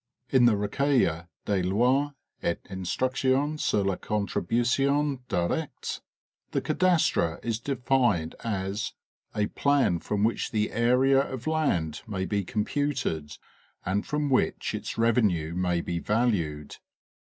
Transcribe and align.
In 0.31 0.45
the 0.45 0.57
Recueil 0.57 1.27
des 1.45 1.61
Lois 1.61 2.13
et 2.41 2.57
Instructions 2.71 3.61
sur 3.63 3.83
les 3.83 3.97
contributions 3.99 5.19
directes, 5.29 6.01
the 6.53 6.59
cadastre 6.59 7.39
is 7.45 7.59
defined 7.59 8.33
as 8.43 8.93
"a 9.35 9.45
plan 9.45 9.99
from 9.99 10.23
which 10.23 10.49
the 10.49 10.71
area 10.71 11.21
of 11.21 11.45
land 11.45 12.01
may 12.07 12.25
be 12.25 12.43
computed, 12.43 13.37
and 13.85 14.03
from 14.03 14.31
which 14.31 14.73
its 14.73 14.97
revenue 14.97 15.53
may 15.53 15.81
be 15.81 15.99
valued." 15.99 16.77